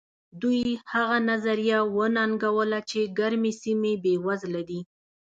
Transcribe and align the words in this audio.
دوی 0.41 0.59
هغه 0.93 1.17
نظریه 1.29 1.79
وننګوله 1.95 2.79
چې 2.89 2.99
ګرمې 3.17 3.51
سیمې 3.61 3.93
بېوزله 4.03 4.61
دي. 4.69 4.79